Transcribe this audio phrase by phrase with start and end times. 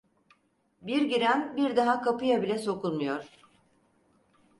[0.81, 3.25] Bir giren bir daha kapıya bile sokulmuyor.